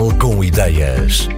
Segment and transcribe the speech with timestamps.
[0.00, 1.28] Jornal com Ideias.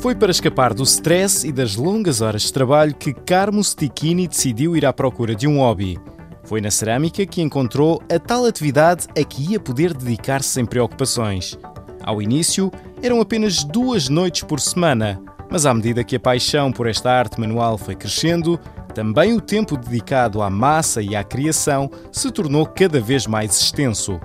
[0.00, 4.76] Foi para escapar do stress e das longas horas de trabalho que Carmo Stichini decidiu
[4.76, 5.96] ir à procura de um hobby.
[6.42, 11.56] Foi na cerâmica que encontrou a tal atividade a que ia poder dedicar-se sem preocupações.
[12.02, 16.88] Ao início, eram apenas duas noites por semana, mas à medida que a paixão por
[16.88, 18.58] esta arte manual foi crescendo,
[18.92, 24.18] também o tempo dedicado à massa e à criação se tornou cada vez mais extenso.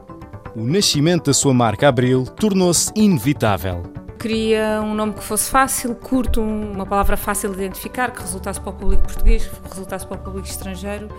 [0.56, 3.82] O nascimento da sua marca Abril tornou-se inevitável.
[4.20, 8.70] Queria um nome que fosse fácil, curto, uma palavra fácil de identificar, que resultasse para
[8.70, 11.10] o público português, que resultasse para o público estrangeiro.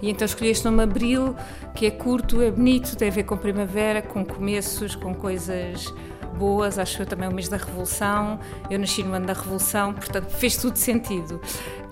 [0.00, 1.36] E então escolhi este nome Abril,
[1.74, 5.92] que é curto, é bonito, tem a ver com primavera, com começos, com coisas
[6.38, 8.40] boas, acho eu também o mês da Revolução.
[8.70, 11.40] Eu nasci no ano da Revolução, portanto fez tudo sentido.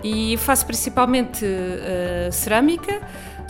[0.03, 3.01] E faço principalmente uh, cerâmica,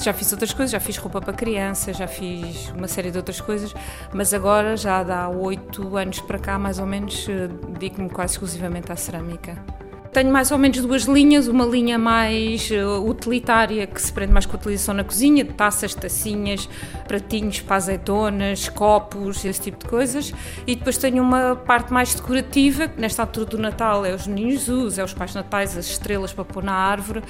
[0.02, 3.42] já fiz outras coisas, já fiz roupa para criança, já fiz uma série de outras
[3.42, 3.73] coisas,
[4.14, 8.92] mas agora, já há oito anos para cá, mais ou menos, uh, dedico-me quase exclusivamente
[8.92, 9.58] à cerâmica.
[10.18, 14.48] Tenho mais ou menos duas linhas, uma linha mais uh, utilitária, que se prende mais
[14.48, 16.68] com a utilização na cozinha, de taças, tacinhas,
[17.08, 20.34] pratinhos para azeitonas, copos, esse tipo de coisas.
[20.66, 24.54] E depois tenho uma parte mais decorativa, que nesta altura do Natal é os meninos
[24.54, 27.22] Jesus, é os pais natais, as estrelas para pôr na árvore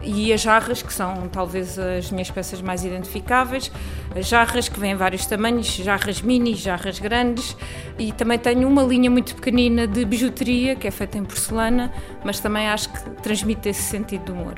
[0.00, 3.72] e as jarras, que são talvez as minhas peças mais identificáveis.
[4.14, 7.56] As jarras que vêm em vários tamanhos, jarras mini, jarras grandes.
[7.98, 11.92] E também tenho uma linha muito pequenina de bijuteria, que é feita em porcelana,
[12.24, 14.54] mas mas também acho que transmite esse sentido de humor.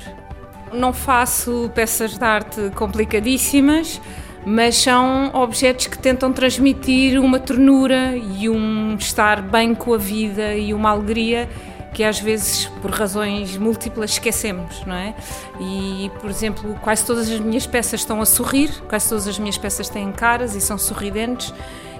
[0.73, 4.01] Não faço peças de arte complicadíssimas,
[4.45, 10.55] mas são objetos que tentam transmitir uma ternura e um estar bem com a vida
[10.55, 11.49] e uma alegria
[11.93, 15.15] que às vezes, por razões múltiplas, esquecemos, não é?
[15.59, 19.57] E, por exemplo, quase todas as minhas peças estão a sorrir, quase todas as minhas
[19.57, 21.51] peças têm caras e são sorridentes,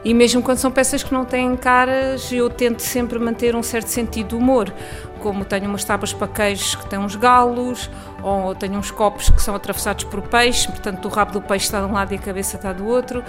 [0.03, 3.87] e mesmo quando são peças que não têm caras, eu tento sempre manter um certo
[3.87, 4.73] sentido de humor,
[5.19, 7.89] como tenho umas tábuas para queijos que têm uns galos,
[8.23, 11.79] ou tenho uns copos que são atravessados por peixe, portanto o rabo do peixe está
[11.79, 13.23] de um lado e a cabeça está do outro.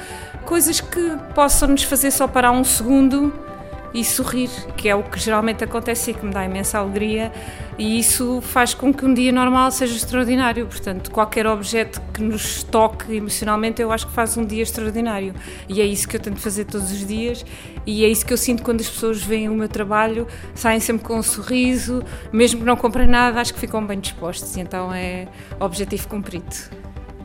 [0.45, 3.50] Coisas que possam nos fazer só parar um segundo
[3.93, 7.33] e sorrir, que é o que geralmente acontece e que me dá imensa alegria,
[7.79, 10.67] e isso faz com que um dia normal seja extraordinário.
[10.67, 15.35] Portanto, qualquer objeto que nos toque emocionalmente, eu acho que faz um dia extraordinário.
[15.69, 17.45] E é isso que eu tento fazer todos os dias,
[17.87, 21.05] e é isso que eu sinto quando as pessoas veem o meu trabalho, saem sempre
[21.05, 22.03] com um sorriso,
[22.33, 25.27] mesmo que não comprem nada, acho que ficam bem dispostos, então é
[25.59, 26.81] objetivo cumprido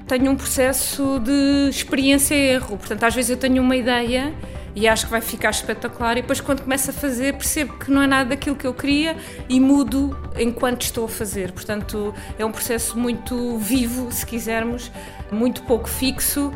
[0.08, 2.78] tenho um processo de experiência e erro.
[2.78, 4.34] Portanto, às vezes eu tenho uma ideia
[4.76, 6.18] e acho que vai ficar espetacular.
[6.18, 9.16] E depois, quando começo a fazer, percebo que não é nada daquilo que eu queria
[9.48, 11.52] e mudo enquanto estou a fazer.
[11.54, 14.92] Portanto, é um processo muito vivo, se quisermos,
[15.32, 16.52] muito pouco fixo.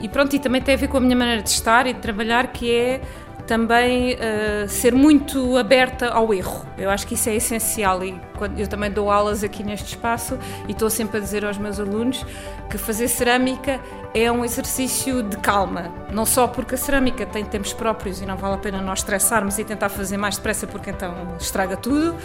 [0.00, 2.00] E pronto, e também tem a ver com a minha maneira de estar e de
[2.00, 3.00] trabalhar, que é
[3.46, 6.64] também uh, ser muito aberta ao erro.
[6.78, 10.38] Eu acho que isso é essencial e quando eu também dou aulas aqui neste espaço
[10.66, 12.24] e estou sempre a dizer aos meus alunos
[12.70, 13.80] que fazer cerâmica
[14.14, 18.36] é um exercício de calma, não só porque a cerâmica tem tempos próprios e não
[18.36, 22.16] vale a pena nós estressarmos e tentar fazer mais depressa porque então estraga tudo,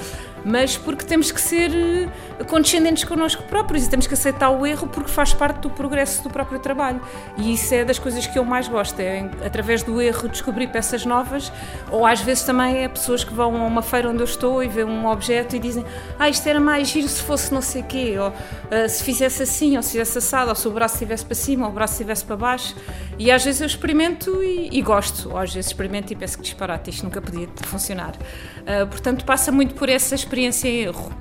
[0.44, 4.88] mas porque temos que ser eh, condescendentes connosco próprios e temos que aceitar o erro
[4.88, 7.02] porque faz parte do progresso do próprio trabalho.
[7.38, 11.06] E isso é das coisas que eu mais gosto, é através do erro descobrir peças
[11.06, 11.52] novas,
[11.92, 14.68] ou às vezes também é pessoas que vão a uma feira onde eu estou e
[14.68, 15.86] vêem um objeto e dizem
[16.18, 19.44] ah, isto era mais giro se fosse não sei o quê, ou uh, se fizesse
[19.44, 22.26] assim, ou se fizesse assado, ou se o braço estivesse para cima, ou braço estivesse
[22.26, 22.76] para baixo.
[23.18, 26.44] E às vezes eu experimento e, e gosto, ou às vezes experimento e penso que
[26.44, 28.14] disparate, isto nunca podia funcionar.
[28.16, 31.12] Uh, portanto, passa muito por essa experiência em erro.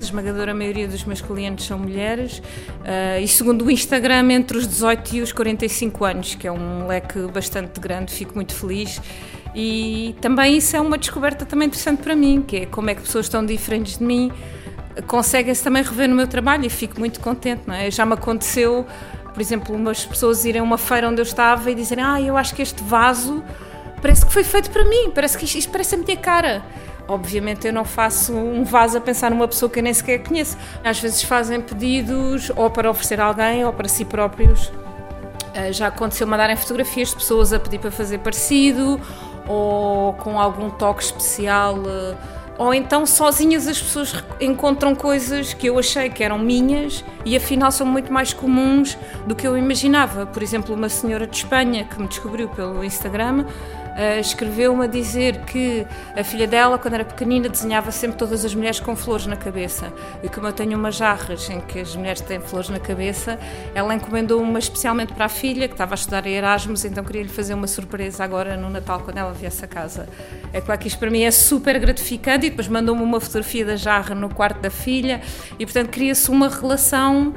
[0.00, 4.66] A esmagadora maioria dos meus clientes são mulheres uh, e, segundo o Instagram, entre os
[4.66, 9.02] 18 e os 45 anos, que é um leque bastante grande, fico muito feliz.
[9.54, 13.02] E também isso é uma descoberta também interessante para mim, que é como é que
[13.02, 14.32] pessoas tão diferentes de mim
[15.06, 17.90] conseguem-se também rever no meu trabalho e fico muito contente, não é?
[17.90, 18.86] Já me aconteceu
[19.32, 22.36] por exemplo, umas pessoas irem a uma feira onde eu estava e dizerem: Ah, eu
[22.36, 23.44] acho que este vaso
[24.02, 26.64] parece que foi feito para mim, parece que isto, isto parece a minha cara.
[27.08, 30.58] Obviamente eu não faço um vaso a pensar numa pessoa que eu nem sequer conheço.
[30.84, 34.70] Às vezes fazem pedidos ou para oferecer a alguém ou para si próprios.
[35.54, 39.00] Eh, já aconteceu mandarem fotografias de pessoas a pedir para fazer parecido
[39.46, 42.14] ou com algum toque especial eh,
[42.58, 47.70] ou então sozinhas as pessoas encontram coisas que eu achei que eram minhas e afinal
[47.70, 50.26] são muito mais comuns do que eu imaginava.
[50.26, 53.46] Por exemplo, uma senhora de Espanha que me descobriu pelo Instagram
[54.20, 55.86] escreveu-me a dizer que
[56.16, 59.92] a filha dela, quando era pequenina, desenhava sempre todas as mulheres com flores na cabeça.
[60.22, 63.38] E como eu tenho umas jarras em que as mulheres têm flores na cabeça,
[63.74, 67.28] ela encomendou uma especialmente para a filha, que estava a estudar em Erasmus, então queria-lhe
[67.28, 70.08] fazer uma surpresa agora no Natal, quando ela viesse a casa.
[70.52, 73.76] É claro que isto para mim é super gratificante e depois mandou-me uma fotografia da
[73.76, 75.20] jarra no quarto da filha
[75.58, 77.34] e, portanto, cria-se uma relação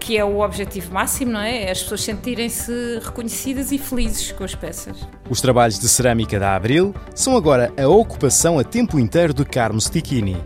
[0.00, 1.64] que é o objetivo máximo, não é?
[1.64, 1.70] é?
[1.70, 2.72] As pessoas sentirem-se
[3.02, 4.96] reconhecidas e felizes com as peças.
[5.30, 9.80] Os trabalhos de cerâmica da Abril são agora a ocupação a tempo inteiro de Carmo
[9.80, 10.36] Sticchini.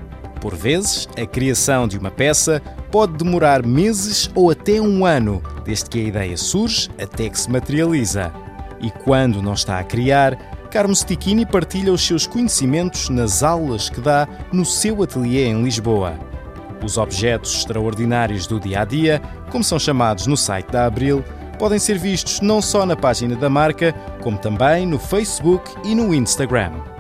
[0.41, 5.89] Por vezes, a criação de uma peça pode demorar meses ou até um ano, desde
[5.89, 8.33] que a ideia surge até que se materializa.
[8.81, 10.37] E quando não está a criar,
[10.69, 16.32] Carmo Sticchini partilha os seus conhecimentos nas aulas que dá no seu ateliê em Lisboa.
[16.83, 21.25] Os objetos extraordinários do dia a dia, como são chamados no site da Abril,
[21.59, 26.13] podem ser vistos não só na página da marca, como também no Facebook e no
[26.13, 26.92] Instagram.